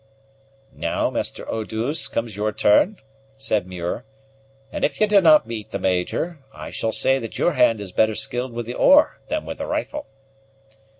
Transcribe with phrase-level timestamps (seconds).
[0.73, 2.97] "Now, Master Eau douce, comes your turn,"
[3.37, 4.03] said Muir;
[4.71, 7.91] "and if you do not beat the Major, I shall say that your hand is
[7.91, 10.07] better skilled with the oar than with the rifle."